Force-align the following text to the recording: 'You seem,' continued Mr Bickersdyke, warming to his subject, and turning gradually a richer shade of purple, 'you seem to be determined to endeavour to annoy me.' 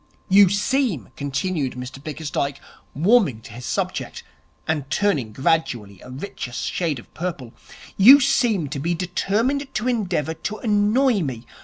'You 0.29 0.49
seem,' 0.49 1.09
continued 1.15 1.73
Mr 1.73 2.03
Bickersdyke, 2.03 2.59
warming 2.95 3.39
to 3.41 3.53
his 3.53 3.67
subject, 3.67 4.23
and 4.67 4.89
turning 4.89 5.31
gradually 5.31 6.01
a 6.01 6.09
richer 6.09 6.53
shade 6.53 6.97
of 6.97 7.13
purple, 7.13 7.53
'you 7.97 8.19
seem 8.19 8.67
to 8.69 8.79
be 8.79 8.95
determined 8.95 9.71
to 9.75 9.87
endeavour 9.87 10.33
to 10.33 10.57
annoy 10.57 11.19
me.' 11.21 11.45